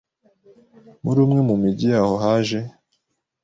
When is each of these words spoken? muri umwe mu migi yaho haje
muri 1.03 1.19
umwe 1.25 1.39
mu 1.47 1.55
migi 1.61 1.87
yaho 1.93 2.15
haje 2.23 2.59